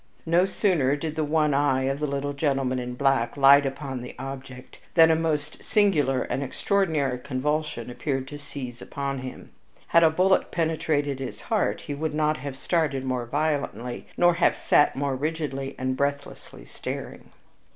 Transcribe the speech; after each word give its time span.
No 0.25 0.47
sooner 0.47 0.95
did 0.95 1.15
the 1.15 1.23
one 1.23 1.53
eye 1.53 1.83
of 1.83 1.99
the 1.99 2.07
little 2.07 2.33
gentleman 2.33 2.79
in 2.79 2.95
black 2.95 3.37
light 3.37 3.67
upon 3.67 4.01
the 4.01 4.15
object 4.17 4.79
than 4.95 5.11
a 5.11 5.15
most 5.15 5.63
singular 5.63 6.23
and 6.23 6.41
extraordinary 6.41 7.19
convulsion 7.19 7.91
appeared 7.91 8.27
to 8.29 8.39
seize 8.39 8.81
upon 8.81 9.19
him. 9.19 9.51
Had 9.89 10.01
a 10.03 10.09
bullet 10.09 10.49
penetrated 10.49 11.19
his 11.19 11.41
heart 11.41 11.81
he 11.81 11.93
could 11.93 12.15
not 12.15 12.37
have 12.37 12.57
started 12.57 13.03
more 13.05 13.27
violently, 13.27 14.07
nor 14.17 14.33
have 14.33 14.57
sat 14.57 14.95
more 14.95 15.15
rigidly 15.15 15.75
and 15.77 15.95
breathlessly 15.95 16.65
staring. 16.65 17.29